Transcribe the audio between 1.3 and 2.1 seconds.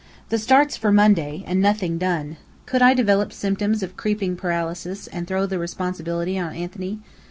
and nothing